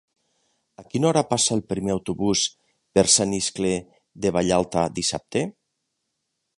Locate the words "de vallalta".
4.25-4.89